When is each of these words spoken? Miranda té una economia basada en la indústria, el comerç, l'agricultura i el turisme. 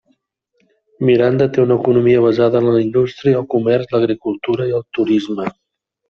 Miranda 1.09 1.47
té 1.57 1.59
una 1.63 1.75
economia 1.83 2.23
basada 2.23 2.61
en 2.65 2.69
la 2.75 2.79
indústria, 2.85 3.35
el 3.41 3.45
comerç, 3.51 3.91
l'agricultura 3.97 4.67
i 4.71 4.75
el 4.79 4.83
turisme. 4.99 5.47